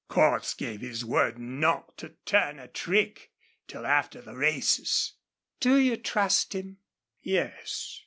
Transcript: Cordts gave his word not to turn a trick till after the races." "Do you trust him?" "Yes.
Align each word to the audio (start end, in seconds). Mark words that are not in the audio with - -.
Cordts 0.07 0.55
gave 0.55 0.81
his 0.81 1.05
word 1.05 1.37
not 1.37 1.95
to 1.99 2.15
turn 2.25 2.57
a 2.57 2.67
trick 2.67 3.29
till 3.67 3.85
after 3.85 4.19
the 4.19 4.35
races." 4.35 5.13
"Do 5.59 5.75
you 5.77 5.95
trust 5.95 6.55
him?" 6.55 6.77
"Yes. 7.21 7.99